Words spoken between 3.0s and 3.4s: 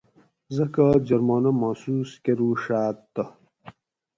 تہ